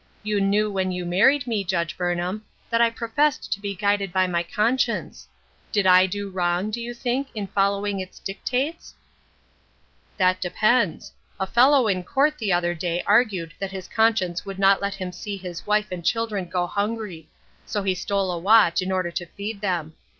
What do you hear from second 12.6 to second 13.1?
day